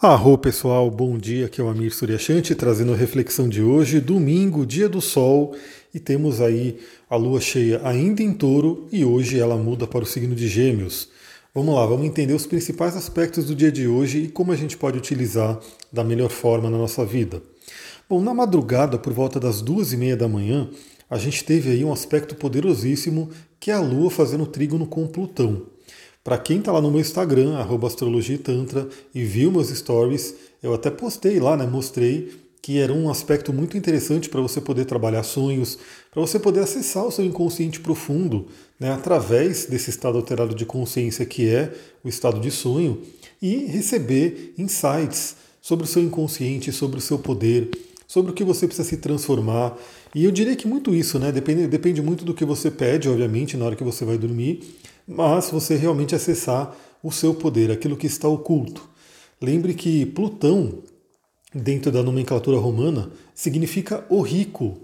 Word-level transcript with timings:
Arro 0.00 0.38
pessoal, 0.38 0.88
bom 0.92 1.18
dia, 1.18 1.46
aqui 1.46 1.60
é 1.60 1.64
o 1.64 1.68
Amir 1.68 1.92
Suryashanti 1.92 2.54
trazendo 2.54 2.92
a 2.92 2.96
reflexão 2.96 3.48
de 3.48 3.60
hoje, 3.60 3.98
domingo, 3.98 4.64
dia 4.64 4.88
do 4.88 5.00
sol, 5.00 5.56
e 5.92 5.98
temos 5.98 6.40
aí 6.40 6.78
a 7.10 7.16
lua 7.16 7.40
cheia 7.40 7.80
ainda 7.82 8.22
em 8.22 8.32
touro 8.32 8.86
e 8.92 9.04
hoje 9.04 9.40
ela 9.40 9.56
muda 9.56 9.88
para 9.88 10.04
o 10.04 10.06
signo 10.06 10.36
de 10.36 10.46
gêmeos. 10.46 11.08
Vamos 11.52 11.74
lá, 11.74 11.84
vamos 11.84 12.06
entender 12.06 12.32
os 12.32 12.46
principais 12.46 12.94
aspectos 12.94 13.46
do 13.46 13.56
dia 13.56 13.72
de 13.72 13.88
hoje 13.88 14.18
e 14.20 14.28
como 14.28 14.52
a 14.52 14.56
gente 14.56 14.76
pode 14.76 14.96
utilizar 14.96 15.58
da 15.92 16.04
melhor 16.04 16.30
forma 16.30 16.70
na 16.70 16.78
nossa 16.78 17.04
vida. 17.04 17.42
Bom, 18.08 18.22
na 18.22 18.32
madrugada, 18.32 18.98
por 18.98 19.12
volta 19.12 19.40
das 19.40 19.60
duas 19.60 19.92
e 19.92 19.96
meia 19.96 20.16
da 20.16 20.28
manhã, 20.28 20.70
a 21.10 21.18
gente 21.18 21.42
teve 21.42 21.72
aí 21.72 21.84
um 21.84 21.92
aspecto 21.92 22.36
poderosíssimo 22.36 23.30
que 23.58 23.72
é 23.72 23.74
a 23.74 23.80
lua 23.80 24.12
fazendo 24.12 24.46
trígono 24.46 24.86
com 24.86 25.08
Plutão. 25.08 25.66
Para 26.22 26.38
quem 26.38 26.58
está 26.58 26.72
lá 26.72 26.80
no 26.80 26.90
meu 26.90 27.00
Instagram, 27.00 27.56
astrologiatantra, 27.86 28.88
e 29.14 29.22
viu 29.22 29.50
meus 29.50 29.68
stories, 29.68 30.34
eu 30.62 30.74
até 30.74 30.90
postei 30.90 31.40
lá, 31.40 31.56
né? 31.56 31.66
Mostrei 31.66 32.30
que 32.60 32.78
era 32.78 32.92
um 32.92 33.08
aspecto 33.08 33.50
muito 33.50 33.78
interessante 33.78 34.28
para 34.28 34.42
você 34.42 34.60
poder 34.60 34.84
trabalhar 34.84 35.22
sonhos, 35.22 35.78
para 36.10 36.20
você 36.20 36.38
poder 36.38 36.60
acessar 36.60 37.06
o 37.06 37.10
seu 37.10 37.24
inconsciente 37.24 37.80
profundo, 37.80 38.46
né, 38.78 38.92
através 38.92 39.64
desse 39.64 39.88
estado 39.88 40.18
alterado 40.18 40.54
de 40.54 40.66
consciência 40.66 41.24
que 41.24 41.48
é 41.48 41.72
o 42.04 42.08
estado 42.10 42.38
de 42.40 42.50
sonho, 42.50 43.00
e 43.40 43.64
receber 43.64 44.52
insights 44.58 45.36
sobre 45.62 45.84
o 45.84 45.88
seu 45.88 46.02
inconsciente, 46.02 46.70
sobre 46.70 46.98
o 46.98 47.00
seu 47.00 47.18
poder, 47.18 47.70
sobre 48.06 48.32
o 48.32 48.34
que 48.34 48.44
você 48.44 48.66
precisa 48.66 48.86
se 48.86 48.96
transformar. 48.98 49.74
E 50.14 50.24
eu 50.24 50.30
diria 50.30 50.56
que 50.56 50.66
muito 50.66 50.94
isso, 50.94 51.18
né? 51.18 51.30
Depende, 51.30 51.66
depende 51.66 52.02
muito 52.02 52.24
do 52.24 52.34
que 52.34 52.44
você 52.44 52.70
pede, 52.70 53.08
obviamente, 53.08 53.56
na 53.56 53.64
hora 53.64 53.76
que 53.76 53.84
você 53.84 54.04
vai 54.04 54.18
dormir 54.18 54.60
mas 55.08 55.50
você 55.50 55.74
realmente 55.74 56.14
acessar 56.14 56.76
o 57.02 57.10
seu 57.10 57.34
poder, 57.34 57.70
aquilo 57.70 57.96
que 57.96 58.06
está 58.06 58.28
oculto. 58.28 58.86
Lembre 59.40 59.72
que 59.72 60.04
Plutão, 60.04 60.82
dentro 61.54 61.90
da 61.90 62.02
nomenclatura 62.02 62.58
romana, 62.58 63.10
significa 63.34 64.04
o 64.10 64.20
rico. 64.20 64.76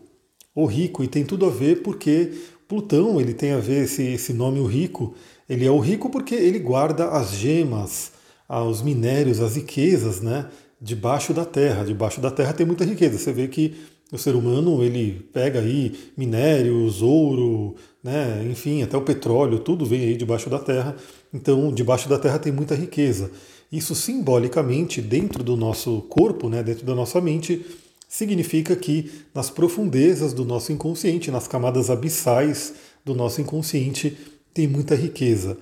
O 0.54 0.64
rico, 0.64 1.04
e 1.04 1.08
tem 1.08 1.24
tudo 1.24 1.44
a 1.44 1.50
ver 1.50 1.82
porque 1.82 2.32
Plutão 2.66 3.20
ele 3.20 3.34
tem 3.34 3.52
a 3.52 3.58
ver 3.58 3.84
esse, 3.84 4.02
esse 4.02 4.32
nome 4.32 4.60
o 4.60 4.66
rico. 4.66 5.14
Ele 5.48 5.66
é 5.66 5.70
o 5.70 5.78
rico 5.78 6.08
porque 6.08 6.34
ele 6.34 6.58
guarda 6.58 7.10
as 7.10 7.32
gemas, 7.34 8.12
os 8.48 8.80
minérios, 8.80 9.40
as 9.40 9.56
riquezas, 9.56 10.20
né? 10.20 10.48
Debaixo 10.80 11.34
da 11.34 11.44
terra. 11.44 11.84
Debaixo 11.84 12.20
da 12.20 12.30
terra 12.30 12.52
tem 12.52 12.64
muita 12.64 12.84
riqueza. 12.84 13.18
Você 13.18 13.32
vê 13.32 13.48
que 13.48 13.74
o 14.12 14.18
ser 14.18 14.34
humano 14.34 14.82
ele 14.82 15.26
pega 15.32 15.60
aí 15.60 15.92
minérios, 16.16 17.02
ouro, 17.02 17.74
né, 18.02 18.46
enfim, 18.50 18.82
até 18.82 18.96
o 18.96 19.02
petróleo, 19.02 19.58
tudo 19.58 19.86
vem 19.86 20.02
aí 20.02 20.16
debaixo 20.16 20.50
da 20.50 20.58
terra. 20.58 20.96
Então, 21.32 21.72
debaixo 21.72 22.08
da 22.08 22.18
terra 22.18 22.38
tem 22.38 22.52
muita 22.52 22.74
riqueza. 22.74 23.30
Isso 23.72 23.94
simbolicamente, 23.94 25.00
dentro 25.00 25.42
do 25.42 25.56
nosso 25.56 26.02
corpo, 26.02 26.48
né, 26.48 26.62
dentro 26.62 26.84
da 26.84 26.94
nossa 26.94 27.20
mente, 27.20 27.64
significa 28.08 28.76
que 28.76 29.10
nas 29.34 29.50
profundezas 29.50 30.32
do 30.32 30.44
nosso 30.44 30.70
inconsciente, 30.70 31.30
nas 31.30 31.48
camadas 31.48 31.90
abissais 31.90 32.74
do 33.04 33.14
nosso 33.14 33.40
inconsciente, 33.40 34.16
tem 34.52 34.68
muita 34.68 34.94
riqueza. 34.94 35.58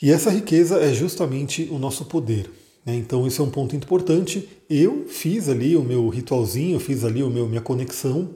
E 0.00 0.10
essa 0.10 0.30
riqueza 0.30 0.78
é 0.78 0.94
justamente 0.94 1.68
o 1.70 1.78
nosso 1.78 2.06
poder. 2.06 2.50
Né? 2.88 2.96
Então 2.96 3.26
isso 3.26 3.42
é 3.42 3.44
um 3.44 3.50
ponto 3.50 3.76
importante. 3.76 4.48
Eu 4.68 5.04
fiz 5.06 5.48
ali 5.50 5.76
o 5.76 5.82
meu 5.82 6.08
ritualzinho, 6.08 6.80
fiz 6.80 7.04
ali 7.04 7.22
o 7.22 7.28
meu 7.28 7.46
minha 7.46 7.60
conexão, 7.60 8.30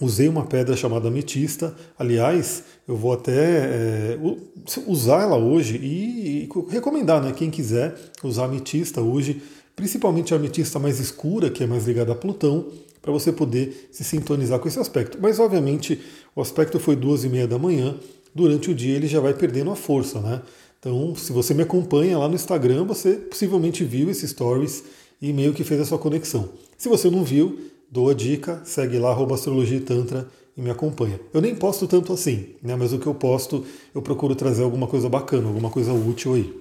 usei 0.00 0.26
uma 0.26 0.46
pedra 0.46 0.74
chamada 0.74 1.08
ametista. 1.08 1.76
Aliás, 1.98 2.64
eu 2.88 2.96
vou 2.96 3.12
até 3.12 4.14
é, 4.14 4.18
usar 4.86 5.22
ela 5.22 5.36
hoje 5.36 5.76
e, 5.76 6.44
e 6.44 6.48
recomendar, 6.70 7.22
né, 7.22 7.32
quem 7.36 7.50
quiser 7.50 7.94
usar 8.22 8.46
ametista 8.46 9.02
hoje, 9.02 9.42
principalmente 9.76 10.32
a 10.32 10.38
ametista 10.38 10.78
mais 10.78 10.98
escura, 10.98 11.50
que 11.50 11.62
é 11.62 11.66
mais 11.66 11.86
ligada 11.86 12.12
a 12.12 12.16
Plutão, 12.16 12.66
para 13.02 13.12
você 13.12 13.30
poder 13.30 13.90
se 13.92 14.02
sintonizar 14.02 14.58
com 14.58 14.66
esse 14.66 14.78
aspecto. 14.78 15.18
Mas 15.20 15.38
obviamente 15.38 16.00
o 16.34 16.40
aspecto 16.40 16.80
foi 16.80 16.96
duas 16.96 17.22
e 17.22 17.28
meia 17.28 17.46
da 17.46 17.58
manhã. 17.58 17.96
Durante 18.34 18.70
o 18.70 18.74
dia 18.74 18.96
ele 18.96 19.06
já 19.06 19.20
vai 19.20 19.34
perdendo 19.34 19.70
a 19.70 19.76
força, 19.76 20.20
né? 20.20 20.40
Então, 20.84 21.16
se 21.16 21.32
você 21.32 21.54
me 21.54 21.62
acompanha 21.62 22.18
lá 22.18 22.28
no 22.28 22.34
Instagram, 22.34 22.84
você 22.84 23.14
possivelmente 23.14 23.82
viu 23.82 24.10
esses 24.10 24.28
stories 24.32 24.84
e 25.20 25.32
meio 25.32 25.54
que 25.54 25.64
fez 25.64 25.80
a 25.80 25.86
sua 25.86 25.98
conexão. 25.98 26.50
Se 26.76 26.90
você 26.90 27.08
não 27.08 27.24
viu, 27.24 27.58
dou 27.90 28.10
a 28.10 28.14
dica, 28.14 28.60
segue 28.66 28.98
lá, 28.98 29.16
astrologia 29.32 29.78
e 29.78 29.80
tantra 29.80 30.28
e 30.54 30.60
me 30.60 30.68
acompanha. 30.68 31.18
Eu 31.32 31.40
nem 31.40 31.54
posto 31.54 31.88
tanto 31.88 32.12
assim, 32.12 32.48
né? 32.62 32.76
mas 32.76 32.92
o 32.92 32.98
que 32.98 33.06
eu 33.06 33.14
posto, 33.14 33.64
eu 33.94 34.02
procuro 34.02 34.34
trazer 34.34 34.62
alguma 34.62 34.86
coisa 34.86 35.08
bacana, 35.08 35.48
alguma 35.48 35.70
coisa 35.70 35.90
útil 35.94 36.34
aí. 36.34 36.54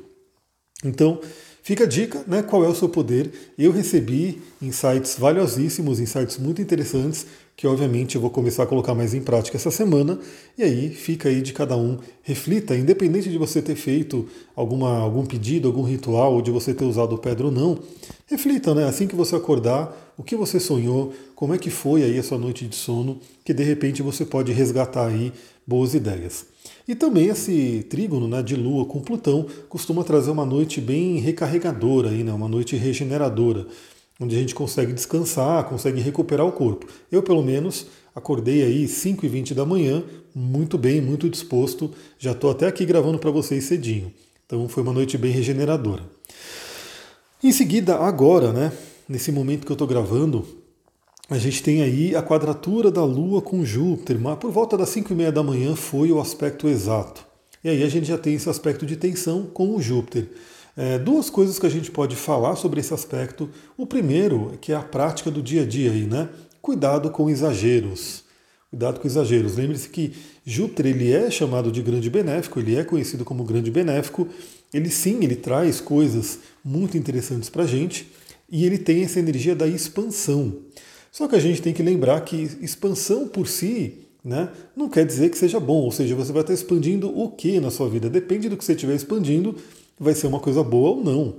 Então, 0.86 1.20
fica 1.64 1.86
a 1.86 1.88
dica, 1.88 2.24
né? 2.28 2.44
Qual 2.44 2.64
é 2.64 2.68
o 2.68 2.76
seu 2.76 2.88
poder? 2.88 3.32
Eu 3.58 3.72
recebi 3.72 4.40
insights 4.62 5.16
valiosíssimos, 5.18 6.00
insights 6.00 6.38
muito 6.38 6.62
interessantes 6.62 7.26
que 7.56 7.68
obviamente 7.68 8.16
eu 8.16 8.22
vou 8.22 8.30
começar 8.30 8.64
a 8.64 8.66
colocar 8.66 8.96
mais 8.96 9.14
em 9.14 9.22
prática 9.22 9.58
essa 9.58 9.72
semana. 9.72 10.20
E 10.58 10.64
aí 10.64 10.90
fica 10.90 11.30
aí 11.30 11.42
de 11.42 11.54
cada 11.54 11.78
um, 11.78 11.98
reflita, 12.24 12.76
independente 12.76 13.30
de 13.30 13.38
você 13.38 13.62
ter 13.62 13.76
feito 13.76 14.28
alguma, 14.56 14.98
algum 14.98 15.26
pedido, 15.26 15.68
algum 15.68 15.84
ritual, 15.84 16.34
ou 16.34 16.42
de 16.42 16.52
você 16.52 16.74
ter 16.74 16.86
usado 16.86 17.18
pedra 17.18 17.46
ou 17.46 17.52
não, 17.52 17.80
reflita, 18.28 18.74
né? 18.74 18.86
Assim 18.86 19.08
que 19.08 19.16
você 19.16 19.36
acordar, 19.36 20.14
o 20.18 20.24
que 20.24 20.36
você 20.36 20.60
sonhou, 20.60 21.14
como 21.36 21.54
é 21.54 21.58
que 21.58 21.70
foi 21.70 22.04
aí 22.04 22.18
a 22.18 22.24
sua 22.24 22.38
noite 22.38 22.66
de 22.66 22.76
sono, 22.76 23.20
que 23.46 23.54
de 23.54 23.64
repente 23.64 24.02
você 24.02 24.26
pode 24.26 24.52
resgatar 24.52 25.08
aí 25.08 25.32
boas 25.66 25.94
ideias. 25.94 26.53
E 26.88 26.96
também 26.96 27.28
esse 27.28 27.86
trígono 27.90 28.28
né, 28.28 28.44
de 28.44 28.56
Lua 28.56 28.86
com 28.86 29.00
Plutão 29.00 29.46
costuma 29.70 30.04
trazer 30.04 30.32
uma 30.32 30.46
noite 30.46 30.82
bem 30.82 31.18
recarregadora, 31.20 32.10
aí, 32.10 32.24
né, 32.24 32.34
uma 32.34 32.48
noite 32.48 32.76
regeneradora 32.76 33.68
onde 34.20 34.36
a 34.36 34.40
gente 34.40 34.56
consegue 34.56 34.94
descansar, 34.94 35.66
consegue 35.66 36.00
recuperar 36.00 36.46
o 36.46 36.52
corpo. 36.52 36.88
Eu, 37.12 37.24
pelo 37.24 37.42
menos, 37.42 37.88
acordei 38.16 38.64
aí 38.64 38.88
5 38.88 39.26
e 39.26 39.30
20 39.30 39.54
da 39.54 39.66
manhã, 39.66 40.04
muito 40.34 40.78
bem, 40.78 41.02
muito 41.02 41.30
disposto. 41.30 41.92
Já 42.18 42.32
estou 42.32 42.52
até 42.52 42.68
aqui 42.68 42.86
gravando 42.86 43.20
para 43.20 43.32
vocês 43.32 43.64
cedinho. 43.64 44.14
Então 44.46 44.68
foi 44.70 44.84
uma 44.84 44.94
noite 44.94 45.18
bem 45.18 45.32
regeneradora. 45.32 46.04
Em 47.44 47.52
seguida, 47.52 47.96
agora, 47.96 48.54
né, 48.54 48.72
nesse 49.08 49.32
momento 49.32 49.66
que 49.66 49.72
eu 49.72 49.76
estou 49.76 49.88
gravando, 49.88 50.46
a 51.30 51.38
gente 51.38 51.64
tem 51.64 51.82
aí 51.82 52.16
a 52.16 52.22
quadratura 52.22 52.92
da 52.92 53.04
Lua 53.04 53.42
com 53.42 53.64
Júpiter, 53.64 54.20
mas 54.20 54.38
por 54.38 54.52
volta 54.52 54.78
das 54.78 54.90
5 54.90 55.14
e 55.14 55.16
meia 55.16 55.32
da 55.32 55.42
manhã 55.42 55.76
foi 55.76 56.12
o 56.12 56.20
aspecto 56.20 56.68
exato. 56.68 57.26
E 57.64 57.70
aí 57.70 57.82
a 57.82 57.88
gente 57.88 58.06
já 58.06 58.18
tem 58.18 58.34
esse 58.34 58.50
aspecto 58.50 58.86
de 58.86 58.98
tensão 58.98 59.44
com 59.46 59.76
o 59.76 59.82
Júpiter. 59.82 60.30
É, 60.76 60.98
duas 61.00 61.30
coisas 61.30 61.58
que 61.58 61.66
a 61.66 61.70
gente 61.70 61.92
pode 61.92 62.16
falar 62.16 62.56
sobre 62.56 62.82
esse 62.82 62.94
aspecto. 62.94 63.50
O 63.78 63.86
primeiro, 63.86 64.58
que 64.60 64.74
é 64.74 64.76
a 64.76 64.82
prática 64.82 65.32
do 65.32 65.42
dia 65.42 65.62
a 65.62 65.66
dia 65.66 65.92
aí, 65.92 66.06
né? 66.06 66.28
Cuidado 66.62 67.10
com 67.10 67.30
exageros. 67.30 68.24
Cuidado 68.70 69.00
com 69.00 69.08
exageros. 69.08 69.56
Lembre-se 69.56 69.88
que 69.88 70.14
Júpiter 70.46 70.88
ele 70.88 71.14
é 71.14 71.32
chamado 71.32 71.72
de 71.72 71.82
grande 71.82 72.10
benéfico, 72.10 72.60
ele 72.60 72.76
é 72.76 72.84
conhecido 72.84 73.24
como 73.24 73.44
grande 73.44 73.72
benéfico. 73.72 74.28
Ele 74.74 74.90
sim, 74.90 75.24
ele 75.24 75.36
traz 75.36 75.80
coisas 75.80 76.40
muito 76.66 76.98
interessantes 76.98 77.50
para 77.50 77.64
a 77.64 77.68
gente 77.68 78.12
e 78.50 78.66
ele 78.66 78.78
tem 78.78 79.04
essa 79.04 79.20
energia 79.20 79.56
da 79.56 79.68
expansão. 79.68 80.58
Só 81.14 81.28
que 81.28 81.36
a 81.36 81.40
gente 81.40 81.62
tem 81.62 81.72
que 81.72 81.84
lembrar 81.84 82.20
que 82.22 82.36
expansão 82.60 83.28
por 83.28 83.48
si 83.48 84.00
né, 84.26 84.50
não 84.76 84.90
quer 84.90 85.06
dizer 85.06 85.30
que 85.30 85.38
seja 85.38 85.60
bom, 85.60 85.82
ou 85.84 85.92
seja, 85.92 86.16
você 86.16 86.32
vai 86.32 86.42
estar 86.42 86.54
expandindo 86.54 87.08
o 87.08 87.30
que 87.30 87.60
na 87.60 87.70
sua 87.70 87.88
vida? 87.88 88.10
Depende 88.10 88.50
do 88.50 88.58
que 88.58 88.66
você 88.66 88.72
estiver 88.72 88.96
expandindo, 88.96 89.56
vai 90.00 90.16
ser 90.16 90.26
uma 90.26 90.40
coisa 90.40 90.64
boa 90.64 90.98
ou 90.98 91.04
não. 91.04 91.36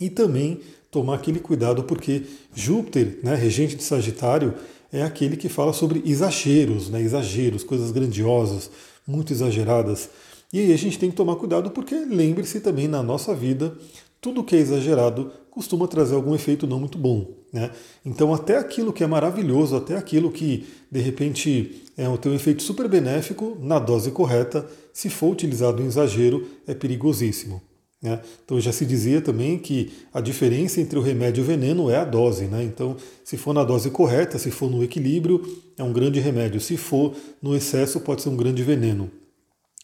E 0.00 0.10
também 0.10 0.58
tomar 0.90 1.14
aquele 1.14 1.38
cuidado 1.38 1.84
porque 1.84 2.24
Júpiter, 2.52 3.20
né, 3.22 3.36
regente 3.36 3.76
de 3.76 3.84
Sagitário, 3.84 4.54
é 4.92 5.02
aquele 5.04 5.36
que 5.36 5.48
fala 5.48 5.72
sobre 5.72 6.02
exageros, 6.04 6.90
né, 6.90 7.00
exageros, 7.00 7.62
coisas 7.62 7.92
grandiosas, 7.92 8.68
muito 9.06 9.32
exageradas. 9.32 10.10
E 10.52 10.58
aí 10.58 10.72
a 10.72 10.78
gente 10.78 10.98
tem 10.98 11.08
que 11.08 11.16
tomar 11.16 11.36
cuidado 11.36 11.70
porque 11.70 11.94
lembre-se 11.94 12.58
também 12.58 12.88
na 12.88 13.00
nossa 13.00 13.32
vida, 13.32 13.78
tudo 14.20 14.42
que 14.42 14.56
é 14.56 14.58
exagerado 14.58 15.30
costuma 15.52 15.86
trazer 15.86 16.16
algum 16.16 16.34
efeito 16.34 16.66
não 16.66 16.80
muito 16.80 16.98
bom. 16.98 17.37
Né? 17.52 17.70
Então 18.04 18.34
até 18.34 18.58
aquilo 18.58 18.92
que 18.92 19.02
é 19.02 19.06
maravilhoso, 19.06 19.76
até 19.76 19.96
aquilo 19.96 20.30
que 20.30 20.66
de 20.90 21.00
repente 21.00 21.82
é, 21.96 22.04
tem 22.18 22.32
um 22.32 22.34
efeito 22.34 22.62
super 22.62 22.88
benéfico, 22.88 23.56
na 23.60 23.78
dose 23.78 24.10
correta, 24.10 24.66
se 24.92 25.08
for 25.08 25.32
utilizado 25.32 25.82
em 25.82 25.86
exagero, 25.86 26.46
é 26.66 26.74
perigosíssimo. 26.74 27.62
Né? 28.00 28.20
Então 28.44 28.60
já 28.60 28.72
se 28.72 28.86
dizia 28.86 29.20
também 29.20 29.58
que 29.58 29.90
a 30.12 30.20
diferença 30.20 30.80
entre 30.80 30.98
o 30.98 31.02
remédio 31.02 31.40
e 31.40 31.44
o 31.44 31.46
veneno 31.46 31.90
é 31.90 31.96
a 31.96 32.04
dose. 32.04 32.44
Né? 32.44 32.62
Então, 32.62 32.96
se 33.24 33.36
for 33.36 33.52
na 33.52 33.64
dose 33.64 33.90
correta, 33.90 34.38
se 34.38 34.50
for 34.50 34.70
no 34.70 34.82
equilíbrio, 34.84 35.42
é 35.76 35.82
um 35.82 35.92
grande 35.92 36.20
remédio. 36.20 36.60
Se 36.60 36.76
for 36.76 37.14
no 37.42 37.56
excesso, 37.56 38.00
pode 38.00 38.22
ser 38.22 38.28
um 38.28 38.36
grande 38.36 38.62
veneno. 38.62 39.10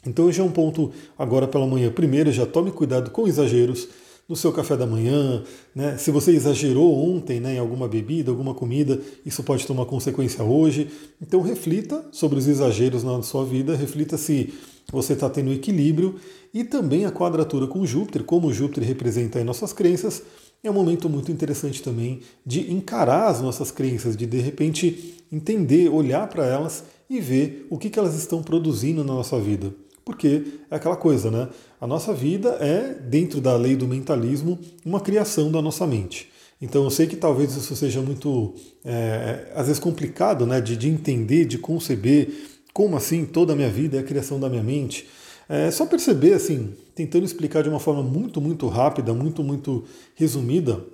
Então, 0.06 0.30
já 0.30 0.42
é 0.42 0.46
um 0.46 0.50
ponto 0.50 0.92
agora 1.18 1.48
pela 1.48 1.66
manhã. 1.66 1.90
Primeiro, 1.90 2.30
já 2.30 2.44
tome 2.44 2.70
cuidado 2.70 3.10
com 3.10 3.26
exageros 3.26 3.88
no 4.28 4.36
seu 4.36 4.52
café 4.52 4.76
da 4.76 4.86
manhã. 4.86 5.42
Né? 5.74 5.96
Se 5.98 6.10
você 6.10 6.32
exagerou 6.32 6.94
ontem 7.08 7.40
né, 7.40 7.54
em 7.54 7.58
alguma 7.58 7.86
bebida, 7.88 8.30
alguma 8.30 8.54
comida, 8.54 9.00
isso 9.24 9.42
pode 9.42 9.66
ter 9.66 9.72
uma 9.72 9.86
consequência 9.86 10.42
hoje. 10.42 10.88
Então, 11.20 11.40
reflita 11.40 12.04
sobre 12.10 12.38
os 12.38 12.46
exageros 12.46 13.04
na 13.04 13.22
sua 13.22 13.44
vida, 13.44 13.76
reflita 13.76 14.16
se 14.16 14.52
você 14.92 15.14
está 15.14 15.28
tendo 15.28 15.52
equilíbrio 15.52 16.16
e 16.52 16.62
também 16.64 17.04
a 17.04 17.10
quadratura 17.10 17.66
com 17.66 17.84
Júpiter, 17.84 18.22
como 18.24 18.52
Júpiter 18.52 18.84
representa 18.84 19.38
aí 19.38 19.44
nossas 19.44 19.72
crenças, 19.72 20.22
é 20.62 20.70
um 20.70 20.74
momento 20.74 21.10
muito 21.10 21.30
interessante 21.30 21.82
também 21.82 22.20
de 22.44 22.72
encarar 22.72 23.28
as 23.28 23.40
nossas 23.40 23.70
crenças, 23.70 24.16
de 24.16 24.24
de 24.24 24.38
repente 24.38 25.14
entender, 25.30 25.90
olhar 25.90 26.26
para 26.28 26.46
elas 26.46 26.84
e 27.08 27.20
ver 27.20 27.66
o 27.68 27.76
que, 27.76 27.90
que 27.90 27.98
elas 27.98 28.14
estão 28.14 28.42
produzindo 28.42 29.04
na 29.04 29.12
nossa 29.12 29.38
vida. 29.38 29.74
Porque 30.04 30.60
é 30.70 30.76
aquela 30.76 30.96
coisa, 30.96 31.30
né? 31.30 31.48
A 31.80 31.86
nossa 31.86 32.12
vida 32.12 32.50
é, 32.60 32.94
dentro 32.94 33.40
da 33.40 33.56
lei 33.56 33.74
do 33.74 33.88
mentalismo, 33.88 34.58
uma 34.84 35.00
criação 35.00 35.50
da 35.50 35.62
nossa 35.62 35.86
mente. 35.86 36.30
Então 36.60 36.84
eu 36.84 36.90
sei 36.90 37.06
que 37.06 37.16
talvez 37.16 37.56
isso 37.56 37.74
seja 37.74 38.00
muito, 38.00 38.54
é, 38.84 39.52
às 39.54 39.66
vezes, 39.66 39.80
complicado 39.80 40.46
né, 40.46 40.60
de, 40.60 40.76
de 40.76 40.88
entender, 40.88 41.44
de 41.44 41.58
conceber 41.58 42.28
como 42.72 42.96
assim 42.96 43.24
toda 43.24 43.52
a 43.52 43.56
minha 43.56 43.70
vida 43.70 43.96
é 43.96 44.00
a 44.00 44.04
criação 44.04 44.38
da 44.40 44.48
minha 44.48 44.62
mente. 44.62 45.06
É 45.48 45.70
só 45.70 45.86
perceber, 45.86 46.32
assim, 46.32 46.74
tentando 46.94 47.24
explicar 47.24 47.62
de 47.62 47.68
uma 47.68 47.78
forma 47.78 48.02
muito, 48.02 48.40
muito 48.40 48.66
rápida, 48.66 49.12
muito, 49.12 49.44
muito 49.44 49.84
resumida, 50.14 50.84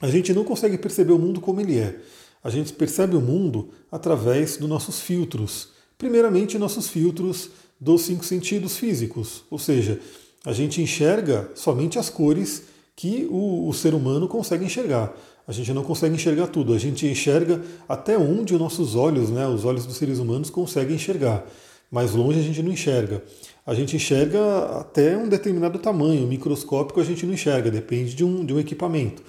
a 0.00 0.08
gente 0.08 0.32
não 0.32 0.44
consegue 0.44 0.76
perceber 0.76 1.12
o 1.12 1.18
mundo 1.18 1.40
como 1.40 1.60
ele 1.60 1.78
é. 1.78 2.00
A 2.42 2.50
gente 2.50 2.72
percebe 2.72 3.16
o 3.16 3.20
mundo 3.20 3.70
através 3.90 4.56
dos 4.56 4.68
nossos 4.68 5.00
filtros. 5.00 5.68
Primeiramente, 5.96 6.58
nossos 6.58 6.88
filtros 6.88 7.50
dos 7.80 8.02
cinco 8.02 8.24
sentidos 8.24 8.76
físicos, 8.76 9.44
ou 9.50 9.58
seja, 9.58 10.00
a 10.44 10.52
gente 10.52 10.80
enxerga 10.80 11.50
somente 11.54 11.98
as 11.98 12.10
cores 12.10 12.64
que 12.94 13.26
o, 13.30 13.68
o, 13.68 13.72
ser 13.72 13.94
humano 13.94 14.28
consegue 14.28 14.64
enxergar. 14.64 15.12
A 15.46 15.52
gente 15.52 15.72
não 15.72 15.82
consegue 15.82 16.14
enxergar 16.14 16.46
tudo, 16.46 16.74
a 16.74 16.78
gente 16.78 17.06
enxerga 17.06 17.60
até 17.88 18.16
onde 18.16 18.54
os 18.54 18.60
nossos 18.60 18.94
olhos, 18.94 19.30
né, 19.30 19.46
os 19.46 19.64
olhos 19.64 19.84
dos 19.84 19.96
seres 19.96 20.18
humanos 20.18 20.50
conseguem 20.50 20.96
enxergar. 20.96 21.44
Mais 21.90 22.12
longe 22.12 22.38
a 22.38 22.42
gente 22.42 22.62
não 22.62 22.72
enxerga. 22.72 23.22
A 23.66 23.74
gente 23.74 23.96
enxerga 23.96 24.40
até 24.80 25.16
um 25.16 25.28
determinado 25.28 25.78
tamanho, 25.78 26.26
microscópico 26.26 27.00
a 27.00 27.04
gente 27.04 27.24
não 27.26 27.34
enxerga, 27.34 27.70
depende 27.70 28.14
de 28.14 28.24
um, 28.24 28.44
de 28.44 28.52
um 28.52 28.60
equipamento. 28.60 29.22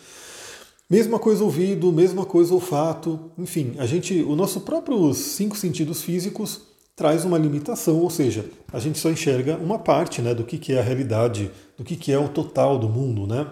Mesma 0.90 1.18
coisa 1.18 1.44
ouvido, 1.44 1.92
mesma 1.92 2.26
coisa 2.26 2.54
olfato, 2.54 3.32
enfim, 3.38 3.74
a 3.80 3.86
gente, 3.86 4.22
o 4.22 4.36
nosso 4.36 4.62
próprios 4.62 5.18
cinco 5.18 5.58
sentidos 5.58 6.04
físicos 6.04 6.62
traz 6.96 7.26
uma 7.26 7.38
limitação, 7.38 8.00
ou 8.00 8.10
seja, 8.10 8.46
a 8.72 8.80
gente 8.80 8.98
só 8.98 9.10
enxerga 9.10 9.58
uma 9.58 9.78
parte 9.78 10.22
né, 10.22 10.34
do 10.34 10.46
que, 10.46 10.58
que 10.58 10.74
é 10.74 10.80
a 10.80 10.84
realidade, 10.84 11.52
do 11.78 11.84
que, 11.84 11.96
que 11.96 12.12
é 12.12 12.18
o 12.18 12.30
total 12.30 12.80
do 12.80 12.88
mundo. 12.88 13.28
Né? 13.28 13.46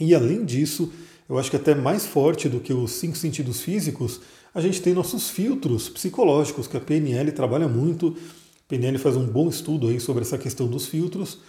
E 0.00 0.14
além 0.14 0.44
disso, 0.44 0.90
eu 1.28 1.38
acho 1.38 1.50
que 1.50 1.56
até 1.56 1.74
mais 1.74 2.06
forte 2.06 2.48
do 2.48 2.60
que 2.60 2.72
os 2.72 2.92
cinco 2.92 3.16
sentidos 3.16 3.60
físicos, 3.60 4.20
a 4.54 4.60
gente 4.60 4.80
tem 4.80 4.94
nossos 4.94 5.28
filtros 5.28 5.90
psicológicos, 5.90 6.66
que 6.66 6.76
a 6.76 6.80
PNL 6.80 7.32
trabalha 7.32 7.68
muito. 7.68 8.16
A 8.64 8.68
PNL 8.68 8.96
faz 8.98 9.16
um 9.16 9.26
bom 9.26 9.48
estudo 9.48 9.88
aí 9.88 10.00
sobre 10.00 10.22
essa 10.22 10.38
questão 10.38 10.66
dos 10.66 10.86
filtros. 10.86 11.40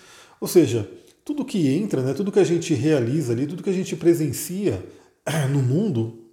Ou 0.42 0.50
seja, 0.50 0.90
tudo 1.24 1.46
que 1.46 1.70
entra, 1.70 2.02
né, 2.02 2.14
tudo 2.14 2.32
que 2.32 2.40
a 2.40 2.44
gente 2.44 2.74
realiza 2.74 3.32
ali, 3.32 3.48
tudo 3.48 3.64
que 3.64 3.70
a 3.70 3.74
gente 3.74 3.96
presencia 3.96 4.84
no 5.50 5.62
mundo, 5.62 6.26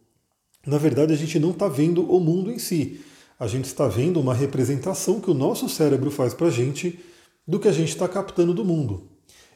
na 0.66 0.78
verdade 0.78 1.12
a 1.12 1.16
gente 1.16 1.38
não 1.38 1.50
está 1.50 1.68
vendo 1.68 2.10
o 2.10 2.18
mundo 2.18 2.50
em 2.50 2.58
si 2.58 3.00
a 3.42 3.48
gente 3.48 3.64
está 3.64 3.88
vendo 3.88 4.20
uma 4.20 4.32
representação 4.32 5.20
que 5.20 5.28
o 5.28 5.34
nosso 5.34 5.68
cérebro 5.68 6.12
faz 6.12 6.32
para 6.32 6.46
a 6.46 6.50
gente 6.50 7.00
do 7.44 7.58
que 7.58 7.66
a 7.66 7.72
gente 7.72 7.88
está 7.88 8.06
captando 8.06 8.54
do 8.54 8.64
mundo. 8.64 9.08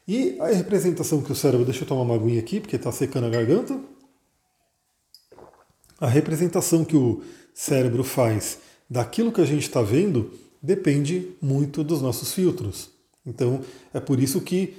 E 0.08 0.36
a 0.40 0.48
representação 0.48 1.22
que 1.22 1.30
o 1.30 1.36
cérebro. 1.36 1.64
Deixa 1.64 1.84
eu 1.84 1.86
tomar 1.86 2.02
uma 2.02 2.16
aguinha 2.16 2.40
aqui, 2.40 2.58
porque 2.58 2.74
está 2.74 2.90
secando 2.90 3.26
a 3.26 3.30
garganta. 3.30 3.78
A 6.00 6.08
representação 6.08 6.84
que 6.84 6.96
o 6.96 7.22
cérebro 7.54 8.02
faz 8.02 8.58
daquilo 8.90 9.30
que 9.30 9.40
a 9.40 9.46
gente 9.46 9.62
está 9.62 9.82
vendo 9.82 10.32
depende 10.60 11.36
muito 11.40 11.84
dos 11.84 12.02
nossos 12.02 12.32
filtros. 12.32 12.90
Então, 13.24 13.60
é 13.94 14.00
por 14.00 14.18
isso 14.18 14.40
que, 14.40 14.74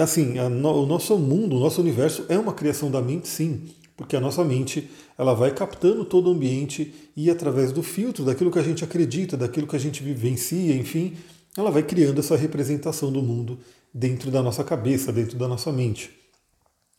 assim, 0.00 0.38
a, 0.38 0.46
o 0.46 0.86
nosso 0.86 1.18
mundo, 1.18 1.56
o 1.56 1.60
nosso 1.60 1.80
universo 1.80 2.26
é 2.28 2.38
uma 2.38 2.54
criação 2.54 2.92
da 2.92 3.02
mente, 3.02 3.26
sim 3.26 3.72
porque 3.96 4.16
a 4.16 4.20
nossa 4.20 4.44
mente 4.44 4.90
ela 5.16 5.34
vai 5.34 5.52
captando 5.52 6.04
todo 6.04 6.28
o 6.28 6.32
ambiente 6.32 6.92
e 7.16 7.30
através 7.30 7.72
do 7.72 7.82
filtro 7.82 8.24
daquilo 8.24 8.50
que 8.50 8.58
a 8.58 8.62
gente 8.62 8.84
acredita, 8.84 9.36
daquilo 9.36 9.66
que 9.66 9.76
a 9.76 9.78
gente 9.78 10.02
vivencia, 10.02 10.74
enfim, 10.74 11.16
ela 11.56 11.70
vai 11.70 11.82
criando 11.82 12.18
essa 12.18 12.36
representação 12.36 13.12
do 13.12 13.22
mundo 13.22 13.58
dentro 13.92 14.30
da 14.30 14.42
nossa 14.42 14.64
cabeça, 14.64 15.12
dentro 15.12 15.38
da 15.38 15.46
nossa 15.46 15.70
mente. 15.70 16.10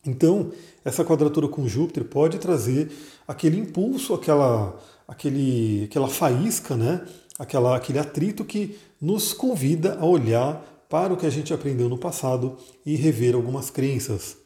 Então, 0.06 0.52
essa 0.84 1.04
quadratura 1.04 1.48
com 1.48 1.66
Júpiter 1.66 2.04
pode 2.04 2.38
trazer 2.38 2.90
aquele 3.26 3.58
impulso, 3.58 4.14
aquela, 4.14 4.78
aquele, 5.08 5.84
aquela 5.84 6.08
faísca, 6.08 6.76
né? 6.76 7.04
aquela, 7.38 7.76
aquele 7.76 7.98
atrito 7.98 8.44
que 8.44 8.78
nos 9.00 9.32
convida 9.32 9.98
a 9.98 10.04
olhar 10.04 10.62
para 10.88 11.12
o 11.12 11.16
que 11.16 11.26
a 11.26 11.30
gente 11.30 11.52
aprendeu 11.52 11.88
no 11.88 11.98
passado 11.98 12.56
e 12.84 12.94
rever 12.96 13.34
algumas 13.34 13.70
crenças. 13.70 14.36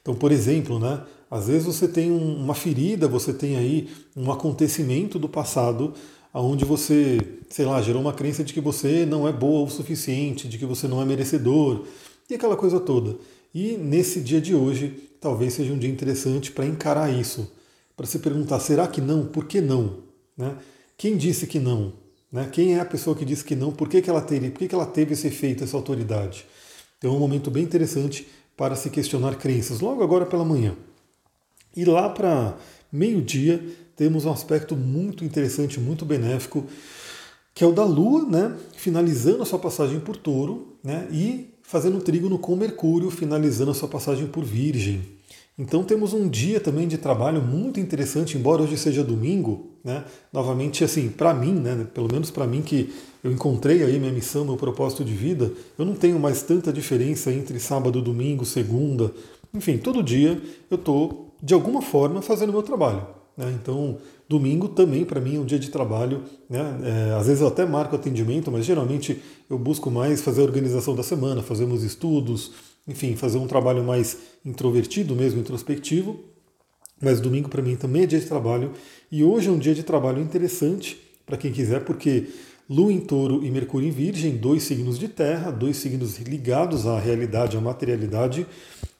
Então, 0.00 0.14
por 0.14 0.32
exemplo, 0.32 0.78
né, 0.78 1.02
às 1.30 1.46
vezes 1.46 1.64
você 1.64 1.86
tem 1.86 2.10
uma 2.10 2.54
ferida, 2.54 3.06
você 3.06 3.32
tem 3.32 3.56
aí 3.56 3.88
um 4.16 4.32
acontecimento 4.32 5.18
do 5.18 5.28
passado 5.28 5.94
onde 6.34 6.64
você, 6.64 7.18
sei 7.48 7.64
lá, 7.64 7.80
gerou 7.82 8.00
uma 8.02 8.12
crença 8.12 8.44
de 8.44 8.52
que 8.52 8.60
você 8.60 9.04
não 9.04 9.26
é 9.26 9.32
boa 9.32 9.66
o 9.66 9.70
suficiente, 9.70 10.48
de 10.48 10.58
que 10.58 10.66
você 10.66 10.86
não 10.86 11.00
é 11.00 11.04
merecedor, 11.04 11.84
e 12.28 12.34
aquela 12.34 12.56
coisa 12.56 12.78
toda. 12.78 13.16
E 13.54 13.76
nesse 13.76 14.20
dia 14.20 14.40
de 14.40 14.54
hoje, 14.54 15.10
talvez 15.20 15.54
seja 15.54 15.72
um 15.72 15.78
dia 15.78 15.90
interessante 15.90 16.52
para 16.52 16.64
encarar 16.64 17.10
isso, 17.10 17.50
para 17.96 18.06
se 18.06 18.18
perguntar: 18.20 18.60
será 18.60 18.86
que 18.86 19.00
não? 19.00 19.26
Por 19.26 19.46
que 19.46 19.60
não? 19.60 19.98
Né? 20.36 20.56
Quem 20.96 21.16
disse 21.16 21.46
que 21.46 21.58
não? 21.58 21.92
Né? 22.30 22.48
Quem 22.52 22.76
é 22.76 22.80
a 22.80 22.84
pessoa 22.84 23.16
que 23.16 23.24
disse 23.24 23.44
que 23.44 23.56
não? 23.56 23.72
Por 23.72 23.88
que, 23.88 24.00
que 24.00 24.08
ela 24.08 24.20
teve? 24.20 24.50
Por 24.50 24.60
que, 24.60 24.68
que 24.68 24.74
ela 24.74 24.86
teve 24.86 25.14
esse 25.14 25.26
efeito, 25.26 25.64
essa 25.64 25.76
autoridade? 25.76 26.46
Então 26.98 27.12
é 27.12 27.16
um 27.16 27.18
momento 27.18 27.50
bem 27.50 27.64
interessante 27.64 28.28
para 28.56 28.76
se 28.76 28.90
questionar 28.90 29.34
crenças, 29.36 29.80
logo 29.80 30.02
agora 30.02 30.26
pela 30.26 30.44
manhã. 30.44 30.76
E 31.76 31.84
lá 31.84 32.08
para 32.08 32.56
meio-dia 32.92 33.62
temos 33.96 34.24
um 34.24 34.32
aspecto 34.32 34.74
muito 34.76 35.24
interessante, 35.24 35.78
muito 35.78 36.04
benéfico, 36.04 36.64
que 37.54 37.62
é 37.62 37.66
o 37.66 37.72
da 37.72 37.84
Lua, 37.84 38.24
né, 38.24 38.56
finalizando 38.74 39.42
a 39.42 39.46
sua 39.46 39.58
passagem 39.58 40.00
por 40.00 40.16
Touro, 40.16 40.76
né, 40.82 41.06
e 41.12 41.54
fazendo 41.62 42.00
trígono 42.00 42.38
com 42.38 42.56
Mercúrio, 42.56 43.10
finalizando 43.10 43.70
a 43.70 43.74
sua 43.74 43.88
passagem 43.88 44.26
por 44.26 44.44
Virgem. 44.44 45.02
Então 45.58 45.84
temos 45.84 46.14
um 46.14 46.26
dia 46.26 46.58
também 46.58 46.88
de 46.88 46.96
trabalho 46.96 47.42
muito 47.42 47.78
interessante, 47.78 48.38
embora 48.38 48.62
hoje 48.62 48.78
seja 48.78 49.04
domingo, 49.04 49.66
né? 49.84 50.06
Novamente, 50.32 50.82
assim, 50.82 51.10
para 51.10 51.34
mim, 51.34 51.52
né? 51.52 51.86
Pelo 51.92 52.10
menos 52.10 52.30
para 52.30 52.46
mim 52.46 52.62
que 52.62 52.90
eu 53.22 53.30
encontrei 53.30 53.82
aí 53.82 53.98
minha 53.98 54.10
missão, 54.10 54.44
meu 54.44 54.56
propósito 54.56 55.04
de 55.04 55.12
vida, 55.12 55.52
eu 55.78 55.84
não 55.84 55.94
tenho 55.94 56.18
mais 56.18 56.42
tanta 56.42 56.72
diferença 56.72 57.30
entre 57.30 57.60
sábado, 57.60 58.00
domingo, 58.00 58.46
segunda, 58.46 59.12
enfim, 59.52 59.76
todo 59.76 60.02
dia 60.02 60.40
eu 60.70 60.76
estou 60.76 61.29
de 61.42 61.54
alguma 61.54 61.82
forma 61.82 62.22
fazendo 62.22 62.50
o 62.50 62.52
meu 62.52 62.62
trabalho. 62.62 63.06
Né? 63.36 63.56
Então, 63.60 63.98
domingo 64.28 64.68
também 64.68 65.04
para 65.04 65.20
mim 65.20 65.36
é 65.36 65.38
um 65.38 65.44
dia 65.44 65.58
de 65.58 65.70
trabalho. 65.70 66.22
Né? 66.48 66.60
É, 66.84 67.14
às 67.14 67.26
vezes 67.26 67.40
eu 67.40 67.48
até 67.48 67.64
marco 67.64 67.96
atendimento, 67.96 68.50
mas 68.50 68.64
geralmente 68.64 69.20
eu 69.48 69.58
busco 69.58 69.90
mais 69.90 70.20
fazer 70.20 70.42
a 70.42 70.44
organização 70.44 70.94
da 70.94 71.02
semana, 71.02 71.42
fazer 71.42 71.66
meus 71.66 71.82
estudos, 71.82 72.52
enfim, 72.86 73.16
fazer 73.16 73.38
um 73.38 73.46
trabalho 73.46 73.82
mais 73.84 74.18
introvertido 74.44 75.14
mesmo, 75.14 75.40
introspectivo. 75.40 76.18
Mas 77.00 77.20
domingo 77.20 77.48
para 77.48 77.62
mim 77.62 77.76
também 77.76 78.02
é 78.02 78.06
dia 78.06 78.20
de 78.20 78.26
trabalho 78.26 78.72
e 79.10 79.24
hoje 79.24 79.48
é 79.48 79.52
um 79.52 79.58
dia 79.58 79.74
de 79.74 79.82
trabalho 79.82 80.20
interessante 80.20 81.00
para 81.24 81.38
quem 81.38 81.50
quiser, 81.50 81.84
porque 81.84 82.28
Lua 82.68 82.92
em 82.92 83.00
Touro 83.00 83.44
e 83.44 83.50
Mercúrio 83.50 83.88
em 83.88 83.90
Virgem, 83.90 84.36
dois 84.36 84.64
signos 84.64 84.98
de 84.98 85.08
terra, 85.08 85.50
dois 85.50 85.76
signos 85.78 86.18
ligados 86.18 86.86
à 86.86 86.98
realidade, 87.00 87.56
à 87.56 87.60
materialidade, 87.60 88.46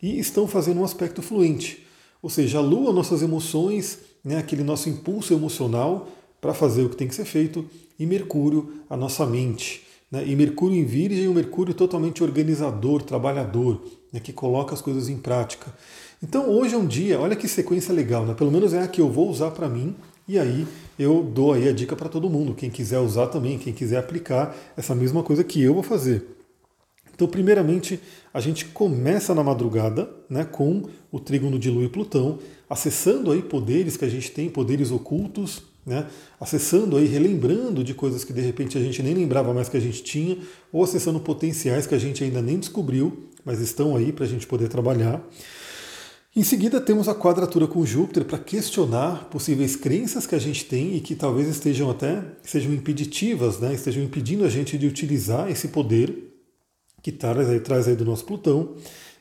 e 0.03 0.19
estão 0.19 0.49
fazendo 0.49 0.81
um 0.81 0.85
aspecto 0.85 1.21
fluente. 1.21 1.87
Ou 2.23 2.29
seja, 2.31 2.59
a 2.59 2.61
lua, 2.61 2.93
nossas 2.93 3.23
emoções, 3.23 3.99
né, 4.25 4.39
aquele 4.39 4.63
nosso 4.63 4.89
impulso 4.89 5.33
emocional 5.33 6.09
para 6.41 6.55
fazer 6.55 6.83
o 6.83 6.89
que 6.89 6.97
tem 6.97 7.09
que 7.09 7.15
ser 7.15 7.25
feito, 7.25 7.65
e 7.99 8.07
Mercúrio, 8.07 8.73
a 8.89 8.97
nossa 8.97 9.27
mente. 9.27 9.83
Né, 10.11 10.25
e 10.27 10.35
Mercúrio 10.35 10.77
em 10.77 10.85
Virgem, 10.85 11.29
o 11.29 11.35
Mercúrio 11.35 11.75
totalmente 11.75 12.23
organizador, 12.23 13.03
trabalhador, 13.03 13.83
né, 14.13 14.21
que 14.21 14.33
coloca 14.33 14.75
as 14.75 14.83
coisas 14.83 15.09
em 15.09 15.17
prática. 15.17 15.73
Então 16.23 16.51
hoje 16.51 16.75
é 16.75 16.79
um 16.79 16.87
dia, 16.87 17.19
olha 17.19 17.35
que 17.35 17.49
sequência 17.49 17.95
legal, 17.95 18.27
né? 18.27 18.35
pelo 18.35 18.53
menos 18.53 18.75
é 18.75 18.83
a 18.83 18.89
que 18.89 19.01
eu 19.01 19.11
vou 19.11 19.31
usar 19.31 19.53
para 19.53 19.69
mim, 19.71 19.97
e 20.29 20.39
aí 20.39 20.67
eu 20.99 21.23
dou 21.23 21.55
aí 21.55 21.67
a 21.67 21.73
dica 21.73 21.97
para 21.97 22.11
todo 22.11 22.29
mundo, 22.29 22.55
quem 22.55 22.69
quiser 22.69 22.99
usar 22.99 23.29
também, 23.29 23.59
quem 23.59 23.73
quiser 23.73 23.97
aplicar 23.97 24.55
essa 24.77 24.95
mesma 24.95 25.23
coisa 25.23 25.43
que 25.43 25.63
eu 25.63 25.73
vou 25.73 25.83
fazer. 25.83 26.40
Então, 27.21 27.29
primeiramente, 27.29 28.01
a 28.33 28.41
gente 28.41 28.65
começa 28.65 29.35
na 29.35 29.45
madrugada 29.45 30.09
né, 30.27 30.43
com 30.43 30.85
o 31.13 31.21
trígono 31.21 31.59
de 31.59 31.69
Lua 31.69 31.85
e 31.85 31.89
Plutão, 31.91 32.39
acessando 32.67 33.31
aí 33.31 33.43
poderes 33.43 33.95
que 33.95 34.07
a 34.07 34.09
gente 34.09 34.31
tem, 34.31 34.49
poderes 34.49 34.91
ocultos, 34.91 35.63
né, 35.85 36.07
acessando 36.41 36.97
aí, 36.97 37.07
relembrando 37.07 37.85
de 37.85 37.93
coisas 37.93 38.25
que 38.25 38.33
de 38.33 38.41
repente 38.41 38.79
a 38.79 38.81
gente 38.81 39.03
nem 39.03 39.13
lembrava 39.13 39.53
mais 39.53 39.69
que 39.69 39.77
a 39.77 39.81
gente 39.81 40.03
tinha, 40.03 40.39
ou 40.73 40.83
acessando 40.83 41.21
potenciais 41.21 41.87
que 41.87 41.95
a 41.95 41.99
gente 41.99 42.25
ainda 42.25 42.41
nem 42.41 42.59
descobriu, 42.59 43.29
mas 43.45 43.61
estão 43.61 43.95
aí 43.95 44.15
para 44.15 44.25
a 44.25 44.29
gente 44.29 44.47
poder 44.47 44.69
trabalhar. 44.69 45.23
Em 46.35 46.43
seguida, 46.43 46.81
temos 46.81 47.07
a 47.07 47.15
quadratura 47.15 47.67
com 47.67 47.85
Júpiter 47.85 48.25
para 48.25 48.39
questionar 48.39 49.29
possíveis 49.29 49.77
crenças 49.77 50.27
que 50.27 50.35
a 50.35 50.39
gente 50.39 50.65
tem 50.65 50.97
e 50.97 51.01
que 51.01 51.15
talvez 51.15 51.49
estejam 51.49 51.91
até 51.91 52.25
sejam 52.43 52.73
impeditivas, 52.73 53.59
né, 53.59 53.75
estejam 53.75 54.03
impedindo 54.03 54.43
a 54.43 54.49
gente 54.49 54.79
de 54.79 54.87
utilizar 54.87 55.51
esse 55.51 55.69
poder 55.69 56.30
que 57.03 57.13
traz 57.13 57.49
aí, 57.49 57.61
traz 57.61 57.89
aí 57.89 57.97
do 57.97 58.05
nosso 58.05 58.25
Plutão. 58.25 58.75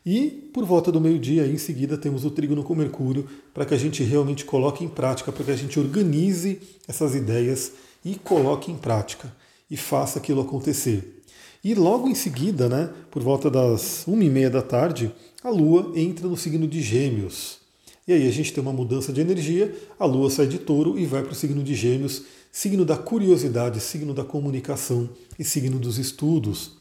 E 0.05 0.29
por 0.53 0.65
volta 0.65 0.91
do 0.91 1.01
meio-dia, 1.01 1.45
em 1.45 1.57
seguida, 1.57 1.97
temos 1.97 2.25
o 2.25 2.31
trígono 2.31 2.63
com 2.63 2.73
Mercúrio, 2.73 3.27
para 3.53 3.65
que 3.65 3.73
a 3.73 3.77
gente 3.77 4.03
realmente 4.03 4.45
coloque 4.45 4.83
em 4.83 4.87
prática, 4.87 5.31
para 5.31 5.43
que 5.43 5.51
a 5.51 5.55
gente 5.55 5.79
organize 5.79 6.59
essas 6.87 7.15
ideias 7.15 7.73
e 8.03 8.15
coloque 8.15 8.71
em 8.71 8.77
prática 8.77 9.31
e 9.69 9.77
faça 9.77 10.19
aquilo 10.19 10.41
acontecer. 10.41 11.21
E 11.63 11.75
logo 11.75 12.07
em 12.07 12.15
seguida, 12.15 12.69
né, 12.69 12.89
por 13.11 13.21
volta 13.21 13.49
das 13.49 14.07
uma 14.07 14.23
e 14.23 14.29
meia 14.29 14.49
da 14.49 14.61
tarde, 14.61 15.11
a 15.43 15.49
Lua 15.49 15.91
entra 15.93 16.27
no 16.27 16.37
signo 16.37 16.67
de 16.67 16.81
Gêmeos. 16.81 17.59
E 18.07 18.13
aí 18.13 18.27
a 18.27 18.31
gente 18.31 18.53
tem 18.53 18.61
uma 18.61 18.73
mudança 18.73 19.13
de 19.13 19.21
energia, 19.21 19.75
a 19.99 20.05
Lua 20.05 20.29
sai 20.29 20.47
de 20.47 20.57
touro 20.57 20.97
e 20.97 21.05
vai 21.05 21.21
para 21.21 21.33
o 21.33 21.35
signo 21.35 21.61
de 21.61 21.75
Gêmeos, 21.75 22.23
signo 22.51 22.85
da 22.85 22.97
curiosidade, 22.97 23.79
signo 23.79 24.13
da 24.13 24.23
comunicação 24.23 25.09
e 25.37 25.43
signo 25.43 25.77
dos 25.77 25.99
estudos. 25.99 26.78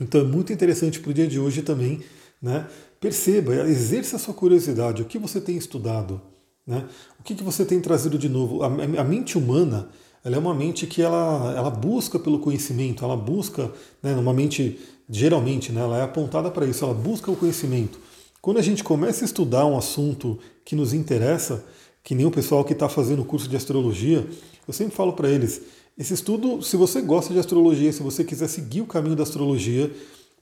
Então 0.00 0.20
é 0.20 0.24
muito 0.24 0.52
interessante 0.52 1.00
para 1.00 1.10
o 1.10 1.14
dia 1.14 1.26
de 1.26 1.38
hoje 1.38 1.62
também 1.62 2.02
né? 2.40 2.66
Perceba, 3.00 3.54
exerça 3.68 4.16
a 4.16 4.18
sua 4.18 4.34
curiosidade, 4.34 5.02
o 5.02 5.04
que 5.04 5.18
você 5.18 5.40
tem 5.40 5.56
estudado, 5.56 6.20
né? 6.66 6.84
o 7.18 7.22
que, 7.22 7.34
que 7.34 7.42
você 7.42 7.64
tem 7.64 7.80
trazido 7.80 8.18
de 8.18 8.28
novo. 8.28 8.62
A, 8.62 8.66
a 8.66 9.04
mente 9.04 9.36
humana 9.36 9.88
ela 10.24 10.36
é 10.36 10.38
uma 10.38 10.54
mente 10.54 10.86
que 10.86 11.00
ela, 11.00 11.54
ela 11.56 11.70
busca 11.70 12.18
pelo 12.18 12.40
conhecimento, 12.40 13.04
ela 13.04 13.16
busca, 13.16 13.70
né, 14.02 14.14
uma 14.16 14.32
mente, 14.32 14.78
geralmente, 15.08 15.70
né, 15.70 15.80
ela 15.80 15.98
é 15.98 16.02
apontada 16.02 16.50
para 16.50 16.66
isso, 16.66 16.84
ela 16.84 16.92
busca 16.92 17.30
o 17.30 17.36
conhecimento. 17.36 18.00
Quando 18.42 18.58
a 18.58 18.62
gente 18.62 18.82
começa 18.82 19.24
a 19.24 19.26
estudar 19.26 19.64
um 19.64 19.78
assunto 19.78 20.38
que 20.64 20.74
nos 20.74 20.92
interessa, 20.92 21.64
que 22.02 22.16
nem 22.16 22.26
o 22.26 22.32
pessoal 22.32 22.64
que 22.64 22.72
está 22.72 22.88
fazendo 22.88 23.22
o 23.22 23.24
curso 23.24 23.48
de 23.48 23.56
astrologia, 23.56 24.26
eu 24.66 24.74
sempre 24.74 24.94
falo 24.94 25.12
para 25.12 25.30
eles, 25.30 25.62
esse 25.98 26.14
estudo, 26.14 26.62
se 26.62 26.76
você 26.76 27.00
gosta 27.00 27.34
de 27.34 27.40
astrologia, 27.40 27.92
se 27.92 28.02
você 28.02 28.22
quiser 28.22 28.48
seguir 28.48 28.82
o 28.82 28.86
caminho 28.86 29.16
da 29.16 29.24
astrologia, 29.24 29.90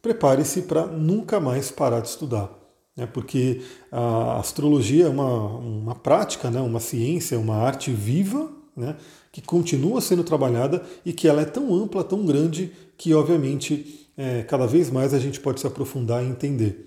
prepare-se 0.02 0.62
para 0.62 0.86
nunca 0.86 1.40
mais 1.40 1.70
parar 1.70 2.00
de 2.00 2.08
estudar. 2.08 2.50
Né? 2.94 3.06
Porque 3.06 3.62
a 3.90 4.38
astrologia 4.38 5.06
é 5.06 5.08
uma, 5.08 5.46
uma 5.58 5.94
prática, 5.94 6.50
né? 6.50 6.60
uma 6.60 6.78
ciência, 6.78 7.38
uma 7.38 7.56
arte 7.56 7.90
viva, 7.90 8.50
né? 8.76 8.96
que 9.32 9.40
continua 9.40 10.02
sendo 10.02 10.22
trabalhada 10.22 10.82
e 11.04 11.12
que 11.12 11.26
ela 11.26 11.40
é 11.40 11.46
tão 11.46 11.74
ampla, 11.74 12.04
tão 12.04 12.26
grande, 12.26 12.70
que 12.98 13.14
obviamente 13.14 14.08
é, 14.14 14.42
cada 14.42 14.66
vez 14.66 14.90
mais 14.90 15.14
a 15.14 15.18
gente 15.18 15.40
pode 15.40 15.60
se 15.60 15.66
aprofundar 15.66 16.22
e 16.22 16.28
entender. 16.28 16.84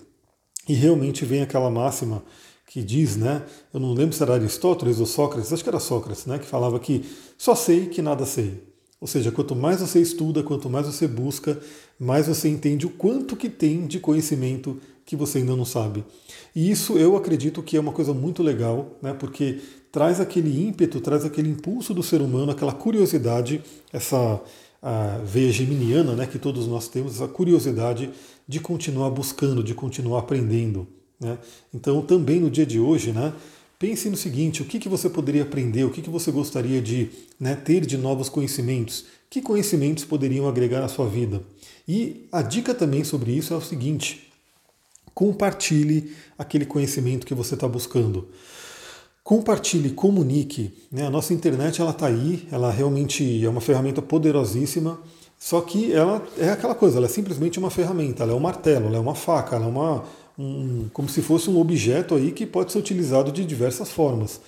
E 0.68 0.74
realmente 0.74 1.26
vem 1.26 1.42
aquela 1.42 1.72
máxima 1.72 2.24
que 2.70 2.84
diz, 2.84 3.18
né? 3.18 3.42
Eu 3.74 3.80
não 3.80 3.94
lembro 3.94 4.16
se 4.16 4.22
era 4.22 4.36
Aristóteles 4.36 5.00
ou 5.00 5.06
Sócrates, 5.08 5.52
acho 5.52 5.64
que 5.64 5.70
era 5.70 5.80
Sócrates, 5.80 6.28
né? 6.28 6.38
Que 6.38 6.46
falava 6.46 6.80
que 6.80 7.04
só 7.36 7.56
sei 7.56 7.88
que 7.88 8.00
nada 8.00 8.28
sei. 8.28 8.64
Ou 9.02 9.08
seja, 9.08 9.32
quanto 9.32 9.56
mais 9.56 9.82
você 9.82 10.00
estuda, 10.00 10.44
quanto 10.44 10.70
mais 10.70 10.86
você 10.86 11.08
busca, 11.08 11.60
mais 12.00 12.28
você 12.28 12.48
entende 12.48 12.86
o 12.86 12.92
quanto 12.92 13.36
que 13.36 13.50
tem 13.50 13.88
de 13.88 14.00
conhecimento 14.00 14.80
que 15.04 15.16
você 15.16 15.40
ainda 15.40 15.56
não 15.56 15.66
sabe. 15.66 16.06
E 16.56 16.70
isso 16.70 16.96
eu 16.96 17.18
acredito 17.18 17.64
que 17.64 17.76
é 17.76 17.80
uma 17.80 17.92
coisa 17.92 18.14
muito 18.14 18.44
legal, 18.44 19.00
né? 19.02 19.14
Porque 19.14 19.62
traz 19.92 20.20
aquele 20.20 20.64
ímpeto, 20.68 21.02
traz 21.02 21.26
aquele 21.26 21.50
impulso 21.50 21.92
do 21.92 22.04
ser 22.04 22.22
humano, 22.22 22.52
aquela 22.52 22.74
curiosidade, 22.74 23.64
essa 23.92 24.40
a 24.82 25.18
veia 25.26 25.52
geminiana, 25.52 26.14
né, 26.14 26.26
que 26.26 26.40
todos 26.40 26.66
nós 26.66 26.88
temos, 26.88 27.16
essa 27.16 27.28
curiosidade 27.28 28.12
de 28.48 28.62
continuar 28.62 29.10
buscando, 29.10 29.62
de 29.62 29.74
continuar 29.74 30.20
aprendendo. 30.20 30.88
Né? 31.20 31.38
Então, 31.74 32.02
também 32.02 32.40
no 32.40 32.50
dia 32.50 32.66
de 32.66 32.80
hoje, 32.80 33.12
né, 33.12 33.34
Pense 33.80 34.10
no 34.10 34.18
seguinte: 34.18 34.62
o 34.62 34.66
que, 34.66 34.78
que 34.78 34.90
você 34.90 35.10
poderia 35.10 35.44
aprender, 35.44 35.86
o 35.86 35.90
que, 35.90 36.02
que 36.02 36.10
você 36.10 36.32
gostaria 36.32 36.82
de 36.82 37.10
né, 37.40 37.56
ter 37.56 37.86
de 37.86 37.98
novos 37.98 38.28
conhecimentos? 38.28 39.06
Que 39.30 39.42
conhecimentos 39.42 40.04
poderiam 40.04 40.50
agregar 40.50 40.84
à 40.84 40.90
sua 40.90 41.08
vida? 41.08 41.42
E 41.88 42.28
a 42.30 42.42
dica 42.42 42.74
também 42.74 43.06
sobre 43.06 43.32
isso 43.32 43.54
é 43.54 43.58
o 43.58 43.62
seguinte: 43.62 44.30
compartilhe 45.14 46.14
aquele 46.38 46.66
conhecimento 46.66 47.26
que 47.26 47.34
você 47.34 47.54
está 47.54 47.70
buscando. 47.70 48.28
Compartilhe, 49.24 49.92
comunique. 49.92 50.74
Né? 50.92 51.06
A 51.06 51.10
nossa 51.10 51.34
internet 51.34 51.80
ela 51.80 51.92
está 51.92 52.08
aí, 52.08 52.48
ela 52.52 52.72
realmente 52.72 53.46
é 53.46 53.48
uma 53.48 53.62
ferramenta 53.62 54.02
poderosíssima. 54.02 55.00
Só 55.38 55.62
que 55.62 55.94
ela 55.94 56.22
é 56.38 56.50
aquela 56.50 56.76
coisa, 56.76 56.98
ela 56.98 57.06
é 57.06 57.10
simplesmente 57.10 57.58
uma 57.58 57.70
ferramenta, 57.70 58.24
ela 58.24 58.34
é 58.34 58.36
um 58.36 58.42
martelo, 58.42 58.88
ela 58.88 58.98
é 58.98 59.00
uma 59.00 59.16
faca, 59.16 59.56
ela 59.56 59.66
é 59.66 59.70
uma, 59.70 60.04
um, 60.40 60.88
como 60.94 61.10
se 61.10 61.22
fosse 61.22 61.50
um 61.50 61.60
objeto 61.60 62.16
aí 62.16 62.32
que 62.32 62.46
pode 62.46 62.72
ser 62.72 62.80
utilizado 62.80 63.30
de 63.30 63.44
diversas 63.44 63.92
formas. 63.92 64.40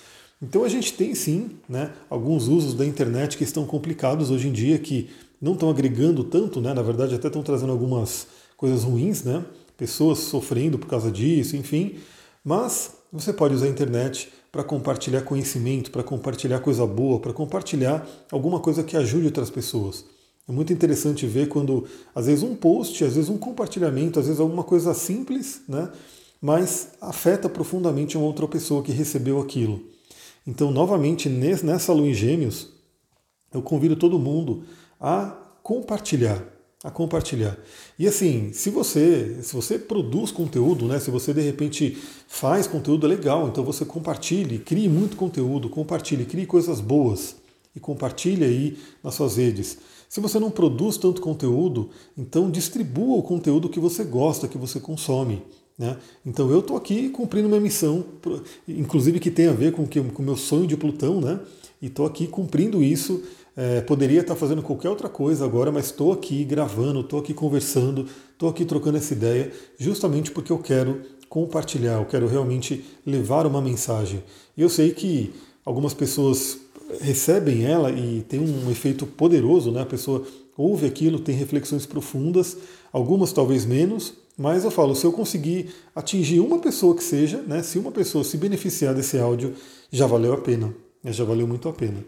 Então 0.41 0.63
a 0.63 0.69
gente 0.69 0.93
tem 0.93 1.13
sim 1.13 1.51
né, 1.67 1.91
alguns 2.09 2.47
usos 2.47 2.73
da 2.73 2.85
internet 2.85 3.37
que 3.37 3.43
estão 3.43 3.65
complicados 3.65 4.31
hoje 4.31 4.47
em 4.47 4.51
dia, 4.51 4.79
que 4.79 5.09
não 5.39 5.53
estão 5.53 5.69
agregando 5.69 6.23
tanto, 6.23 6.61
né, 6.61 6.73
na 6.73 6.81
verdade 6.81 7.13
até 7.13 7.27
estão 7.27 7.43
trazendo 7.43 7.71
algumas 7.71 8.25
coisas 8.55 8.83
ruins, 8.83 9.23
né, 9.23 9.43
pessoas 9.77 10.19
sofrendo 10.19 10.79
por 10.79 10.87
causa 10.87 11.11
disso, 11.11 11.57
enfim. 11.57 11.95
Mas 12.43 12.93
você 13.11 13.33
pode 13.33 13.53
usar 13.53 13.65
a 13.65 13.69
internet 13.69 14.29
para 14.51 14.63
compartilhar 14.63 15.21
conhecimento, 15.21 15.91
para 15.91 16.03
compartilhar 16.03 16.59
coisa 16.59 16.85
boa, 16.87 17.19
para 17.19 17.33
compartilhar 17.33 18.07
alguma 18.31 18.59
coisa 18.59 18.83
que 18.83 18.97
ajude 18.97 19.25
outras 19.25 19.49
pessoas. 19.49 20.05
É 20.47 20.51
muito 20.51 20.73
interessante 20.73 21.25
ver 21.25 21.47
quando, 21.47 21.87
às 22.13 22.25
vezes, 22.25 22.43
um 22.43 22.55
post, 22.55 23.03
às 23.03 23.15
vezes 23.15 23.29
um 23.29 23.37
compartilhamento, 23.37 24.19
às 24.19 24.25
vezes 24.25 24.41
alguma 24.41 24.63
coisa 24.63 24.93
simples, 24.93 25.61
né? 25.67 25.91
mas 26.41 26.93
afeta 26.99 27.47
profundamente 27.47 28.17
uma 28.17 28.25
outra 28.25 28.47
pessoa 28.47 28.81
que 28.81 28.91
recebeu 28.91 29.39
aquilo. 29.39 29.83
Então, 30.45 30.71
novamente, 30.71 31.29
nessa 31.29 31.93
lua 31.93 32.07
em 32.07 32.13
gêmeos, 32.13 32.69
eu 33.53 33.61
convido 33.61 33.95
todo 33.95 34.17
mundo 34.17 34.63
a 34.99 35.37
compartilhar, 35.61 36.43
a 36.83 36.89
compartilhar. 36.89 37.57
E 37.99 38.07
assim, 38.07 38.51
se 38.53 38.71
você, 38.71 39.37
se 39.43 39.53
você 39.53 39.77
produz 39.77 40.31
conteúdo, 40.31 40.87
né, 40.87 40.99
se 40.99 41.11
você 41.11 41.31
de 41.31 41.41
repente 41.41 41.95
faz 42.27 42.65
conteúdo 42.65 43.05
legal, 43.05 43.47
então 43.47 43.63
você 43.63 43.85
compartilhe, 43.85 44.57
crie 44.57 44.89
muito 44.89 45.15
conteúdo, 45.15 45.69
compartilhe, 45.69 46.25
crie 46.25 46.47
coisas 46.47 46.81
boas 46.81 47.35
e 47.75 47.79
compartilhe 47.79 48.43
aí 48.43 48.77
nas 49.03 49.13
suas 49.13 49.37
redes. 49.37 49.77
Se 50.11 50.19
você 50.19 50.41
não 50.41 50.51
produz 50.51 50.97
tanto 50.97 51.21
conteúdo, 51.21 51.89
então 52.17 52.51
distribua 52.51 53.15
o 53.15 53.23
conteúdo 53.23 53.69
que 53.69 53.79
você 53.79 54.03
gosta, 54.03 54.45
que 54.45 54.57
você 54.57 54.77
consome. 54.77 55.41
Né? 55.79 55.95
Então 56.25 56.51
eu 56.51 56.59
estou 56.59 56.75
aqui 56.75 57.07
cumprindo 57.07 57.47
uma 57.47 57.61
missão, 57.61 58.03
inclusive 58.67 59.21
que 59.21 59.31
tem 59.31 59.47
a 59.47 59.53
ver 59.53 59.71
com 59.71 59.83
o 59.83 60.21
meu 60.21 60.35
sonho 60.35 60.67
de 60.67 60.75
Plutão, 60.75 61.21
né? 61.21 61.39
e 61.81 61.85
estou 61.85 62.05
aqui 62.05 62.27
cumprindo 62.27 62.83
isso. 62.83 63.23
É, 63.55 63.79
poderia 63.79 64.19
estar 64.19 64.35
fazendo 64.35 64.61
qualquer 64.61 64.89
outra 64.89 65.07
coisa 65.07 65.45
agora, 65.45 65.71
mas 65.71 65.85
estou 65.85 66.11
aqui 66.11 66.43
gravando, 66.43 66.99
estou 66.99 67.17
aqui 67.17 67.33
conversando, 67.33 68.05
estou 68.33 68.49
aqui 68.49 68.65
trocando 68.65 68.97
essa 68.97 69.13
ideia, 69.13 69.53
justamente 69.79 70.29
porque 70.29 70.51
eu 70.51 70.59
quero 70.59 71.03
compartilhar, 71.29 71.99
eu 71.99 72.05
quero 72.05 72.27
realmente 72.27 72.83
levar 73.05 73.47
uma 73.47 73.61
mensagem. 73.61 74.21
E 74.57 74.61
eu 74.61 74.67
sei 74.67 74.91
que 74.91 75.33
algumas 75.63 75.93
pessoas 75.93 76.59
recebem 76.99 77.65
ela 77.65 77.91
e 77.91 78.25
tem 78.27 78.39
um 78.39 78.69
efeito 78.69 79.05
poderoso, 79.05 79.71
né? 79.71 79.81
A 79.81 79.85
pessoa 79.85 80.25
ouve 80.57 80.85
aquilo, 80.85 81.19
tem 81.19 81.35
reflexões 81.35 81.85
profundas, 81.85 82.57
algumas 82.91 83.31
talvez 83.31 83.65
menos, 83.65 84.13
mas 84.37 84.63
eu 84.63 84.71
falo, 84.71 84.95
se 84.95 85.05
eu 85.05 85.11
conseguir 85.11 85.69
atingir 85.95 86.39
uma 86.39 86.59
pessoa 86.59 86.95
que 86.95 87.03
seja, 87.03 87.41
né? 87.47 87.63
Se 87.63 87.77
uma 87.77 87.91
pessoa 87.91 88.23
se 88.23 88.37
beneficiar 88.37 88.93
desse 88.93 89.17
áudio, 89.17 89.53
já 89.91 90.07
valeu 90.07 90.33
a 90.33 90.37
pena, 90.37 90.73
né, 91.03 91.11
já 91.11 91.23
valeu 91.23 91.47
muito 91.47 91.67
a 91.67 91.73
pena. 91.73 92.03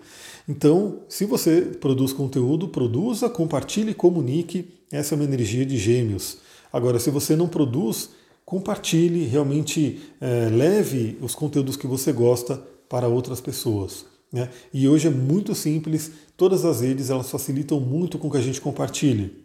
Então, 0.48 1.00
se 1.08 1.26
você 1.26 1.62
produz 1.62 2.14
conteúdo, 2.14 2.68
produza, 2.68 3.30
compartilhe, 3.30 3.94
comunique. 3.94 4.68
Essa 4.92 5.14
é 5.14 5.16
uma 5.16 5.24
energia 5.24 5.66
de 5.66 5.78
gêmeos. 5.78 6.38
Agora, 6.72 7.00
se 7.00 7.10
você 7.10 7.36
não 7.36 7.48
produz, 7.48 8.10
compartilhe, 8.46 9.26
realmente 9.26 10.02
é, 10.20 10.50
leve 10.50 11.18
os 11.22 11.34
conteúdos 11.34 11.78
que 11.78 11.88
você 11.88 12.12
gosta 12.12 12.62
para 12.90 13.08
outras 13.08 13.42
pessoas. 13.42 14.06
Né? 14.34 14.50
E 14.74 14.88
hoje 14.88 15.08
é 15.08 15.12
muito 15.12 15.54
simples, 15.54 16.12
todas 16.36 16.66
as 16.66 16.82
redes 16.82 17.12
elas 17.12 17.30
facilitam 17.30 17.80
muito 17.80 18.18
com 18.18 18.32
que 18.32 18.38
a 18.38 18.42
gente 18.42 18.60
compartilhe. 18.60 19.44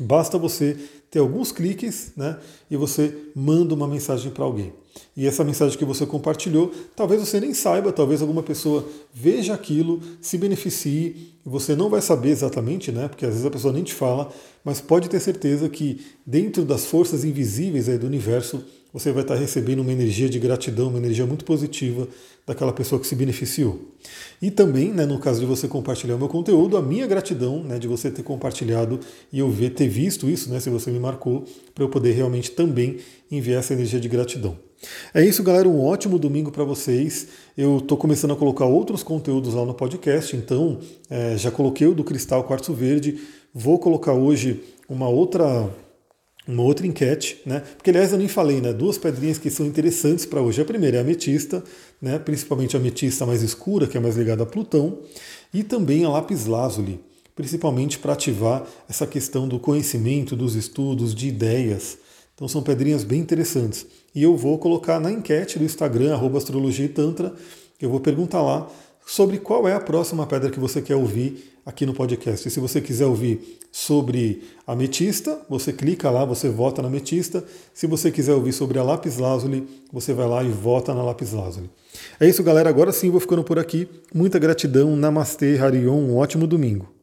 Basta 0.00 0.36
você 0.36 0.76
ter 1.10 1.20
alguns 1.20 1.52
cliques 1.52 2.12
né, 2.16 2.36
e 2.70 2.76
você 2.76 3.14
manda 3.34 3.74
uma 3.74 3.86
mensagem 3.86 4.30
para 4.30 4.44
alguém. 4.44 4.72
E 5.16 5.26
essa 5.26 5.44
mensagem 5.44 5.78
que 5.78 5.84
você 5.84 6.04
compartilhou, 6.04 6.72
talvez 6.94 7.20
você 7.20 7.40
nem 7.40 7.54
saiba, 7.54 7.92
talvez 7.92 8.20
alguma 8.20 8.42
pessoa 8.42 8.86
veja 9.14 9.54
aquilo, 9.54 10.00
se 10.20 10.36
beneficie, 10.36 11.34
você 11.44 11.74
não 11.74 11.88
vai 11.88 12.00
saber 12.00 12.30
exatamente, 12.30 12.92
né? 12.92 13.08
Porque 13.08 13.24
às 13.24 13.32
vezes 13.32 13.46
a 13.46 13.50
pessoa 13.50 13.72
nem 13.72 13.84
te 13.84 13.94
fala, 13.94 14.30
mas 14.64 14.80
pode 14.80 15.08
ter 15.08 15.20
certeza 15.20 15.68
que 15.68 16.04
dentro 16.26 16.64
das 16.64 16.84
forças 16.84 17.24
invisíveis 17.24 17.88
aí 17.88 17.98
do 17.98 18.06
universo, 18.06 18.62
você 18.92 19.12
vai 19.12 19.22
estar 19.22 19.34
recebendo 19.34 19.80
uma 19.80 19.92
energia 19.92 20.28
de 20.28 20.38
gratidão, 20.38 20.88
uma 20.88 20.98
energia 20.98 21.26
muito 21.26 21.44
positiva 21.44 22.08
daquela 22.46 22.72
pessoa 22.72 23.00
que 23.00 23.06
se 23.06 23.14
beneficiou. 23.14 23.92
E 24.40 24.50
também, 24.50 24.90
né, 24.92 25.04
no 25.04 25.18
caso 25.18 25.40
de 25.40 25.46
você 25.46 25.68
compartilhar 25.68 26.14
o 26.14 26.18
meu 26.18 26.28
conteúdo, 26.28 26.76
a 26.76 26.82
minha 26.82 27.06
gratidão 27.06 27.62
né, 27.62 27.78
de 27.78 27.86
você 27.86 28.10
ter 28.10 28.22
compartilhado 28.22 28.98
e 29.32 29.38
eu 29.38 29.50
ver, 29.50 29.70
ter 29.70 29.88
visto 29.88 30.28
isso, 30.28 30.50
né, 30.50 30.58
se 30.58 30.70
você 30.70 30.90
me 30.90 30.98
marcou, 30.98 31.44
para 31.74 31.84
eu 31.84 31.88
poder 31.88 32.12
realmente 32.12 32.50
também 32.50 32.98
enviar 33.30 33.60
essa 33.60 33.74
energia 33.74 34.00
de 34.00 34.08
gratidão. 34.08 34.56
É 35.12 35.24
isso, 35.24 35.42
galera. 35.42 35.68
Um 35.68 35.84
ótimo 35.84 36.18
domingo 36.18 36.52
para 36.52 36.64
vocês. 36.64 37.28
Eu 37.56 37.78
estou 37.78 37.98
começando 37.98 38.32
a 38.32 38.36
colocar 38.36 38.64
outros 38.64 39.02
conteúdos 39.02 39.54
lá 39.54 39.64
no 39.64 39.74
podcast, 39.74 40.36
então 40.36 40.78
é, 41.10 41.36
já 41.36 41.50
coloquei 41.50 41.86
o 41.86 41.94
do 41.94 42.04
Cristal 42.04 42.44
Quartzo 42.44 42.72
Verde. 42.72 43.18
Vou 43.52 43.78
colocar 43.78 44.12
hoje 44.12 44.62
uma 44.88 45.08
outra 45.08 45.68
uma 46.48 46.62
outra 46.62 46.86
enquete, 46.86 47.42
né? 47.44 47.62
Porque 47.76 47.90
aliás 47.90 48.10
eu 48.10 48.18
nem 48.18 48.26
falei, 48.26 48.58
né? 48.62 48.72
Duas 48.72 48.96
pedrinhas 48.96 49.36
que 49.36 49.50
são 49.50 49.66
interessantes 49.66 50.24
para 50.24 50.40
hoje. 50.40 50.62
A 50.62 50.64
primeira 50.64 50.96
é 50.96 51.00
a 51.00 51.02
ametista, 51.02 51.62
né? 52.00 52.18
Principalmente 52.18 52.74
a 52.74 52.80
ametista 52.80 53.26
mais 53.26 53.42
escura, 53.42 53.86
que 53.86 53.98
é 53.98 54.00
mais 54.00 54.16
ligada 54.16 54.44
a 54.44 54.46
Plutão, 54.46 55.00
e 55.52 55.62
também 55.62 56.06
a 56.06 56.08
lápis 56.08 56.46
lazuli, 56.46 57.00
principalmente 57.36 57.98
para 57.98 58.14
ativar 58.14 58.66
essa 58.88 59.06
questão 59.06 59.46
do 59.46 59.60
conhecimento, 59.60 60.34
dos 60.34 60.54
estudos, 60.54 61.14
de 61.14 61.28
ideias. 61.28 61.98
Então 62.34 62.48
são 62.48 62.62
pedrinhas 62.62 63.04
bem 63.04 63.20
interessantes. 63.20 63.86
E 64.14 64.22
eu 64.22 64.34
vou 64.34 64.58
colocar 64.58 64.98
na 64.98 65.12
enquete 65.12 65.58
do 65.58 65.64
Instagram, 65.64 66.18
astrologia 66.34 66.86
e 66.86 66.88
tantra, 66.88 67.34
eu 67.80 67.90
vou 67.90 68.00
perguntar 68.00 68.40
lá 68.40 68.68
sobre 69.08 69.38
qual 69.38 69.66
é 69.66 69.72
a 69.72 69.80
próxima 69.80 70.26
pedra 70.26 70.50
que 70.50 70.60
você 70.60 70.82
quer 70.82 70.94
ouvir 70.94 71.58
aqui 71.64 71.86
no 71.86 71.94
podcast. 71.94 72.46
E 72.46 72.50
se 72.50 72.60
você 72.60 72.78
quiser 72.78 73.06
ouvir 73.06 73.58
sobre 73.72 74.42
ametista, 74.66 75.40
você 75.48 75.72
clica 75.72 76.10
lá, 76.10 76.26
você 76.26 76.50
vota 76.50 76.82
na 76.82 76.88
ametista. 76.88 77.42
Se 77.72 77.86
você 77.86 78.10
quiser 78.10 78.34
ouvir 78.34 78.52
sobre 78.52 78.78
a 78.78 78.82
lápis 78.82 79.16
lazuli, 79.16 79.66
você 79.90 80.12
vai 80.12 80.28
lá 80.28 80.44
e 80.44 80.50
vota 80.50 80.92
na 80.92 81.02
lápis 81.02 81.32
lazuli. 81.32 81.70
É 82.20 82.28
isso, 82.28 82.42
galera. 82.42 82.68
Agora 82.68 82.92
sim 82.92 83.08
vou 83.08 83.18
ficando 83.18 83.42
por 83.42 83.58
aqui. 83.58 83.88
Muita 84.14 84.38
gratidão. 84.38 84.94
Namastê, 84.94 85.56
Harion. 85.58 85.96
Um 85.96 86.16
ótimo 86.18 86.46
domingo. 86.46 86.97